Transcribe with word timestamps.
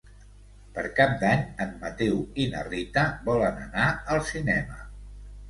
Per 0.77 0.85
Cap 0.99 1.11
d'Any 1.23 1.43
en 1.65 1.75
Mateu 1.83 2.15
i 2.45 2.49
na 2.55 2.65
Rita 2.71 3.05
volen 3.29 3.61
anar 3.67 3.87
al 4.17 4.25
cinema. 4.33 4.83